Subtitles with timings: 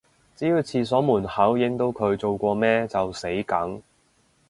[0.35, 3.79] 只要廁所門口影到佢做過咩就死梗